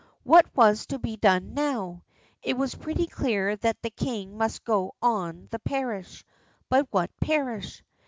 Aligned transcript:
What 0.23 0.47
was 0.55 0.87
to 0.87 0.97
be 0.97 1.15
done 1.15 1.53
now? 1.53 2.01
It 2.41 2.57
was 2.57 2.73
pretty 2.73 3.05
clear 3.05 3.55
that 3.57 3.83
the 3.83 3.91
king 3.91 4.35
must 4.35 4.63
go 4.63 4.95
on 4.99 5.47
the 5.51 5.59
parish. 5.59 6.25
But 6.69 6.87
what 6.89 7.11
parish? 7.21 7.83